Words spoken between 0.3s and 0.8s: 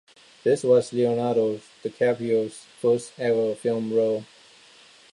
This